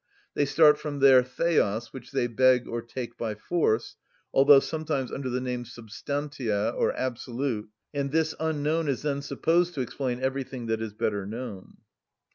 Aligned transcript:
They 0.33 0.45
start 0.45 0.79
from 0.79 0.97
their 0.97 1.21
θεος, 1.21 1.93
which 1.93 2.11
they 2.11 2.25
beg 2.25 2.67
or 2.67 2.81
take 2.81 3.19
by 3.19 3.35
force, 3.35 3.97
although 4.33 4.59
sometimes 4.59 5.11
under 5.11 5.29
the 5.29 5.39
name 5.39 5.63
substantia, 5.63 6.71
or 6.75 6.91
absolute, 6.97 7.69
and 7.93 8.11
this 8.11 8.33
unknown 8.39 8.87
is 8.87 9.03
then 9.03 9.21
supposed 9.21 9.75
to 9.75 9.81
explain 9.81 10.19
everything 10.19 10.65
that 10.65 10.81
is 10.81 10.95
better 10.95 11.27
known. 11.27 11.73